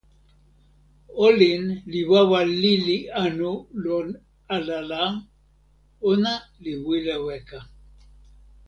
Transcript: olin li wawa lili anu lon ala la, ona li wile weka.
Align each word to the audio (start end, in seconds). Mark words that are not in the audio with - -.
olin 1.25 1.63
li 1.91 2.01
wawa 2.11 2.39
lili 2.61 2.97
anu 3.23 3.51
lon 3.83 4.07
ala 4.55 4.77
la, 4.89 5.03
ona 6.11 6.33
li 6.63 6.73
wile 6.85 7.15
weka. 7.25 7.59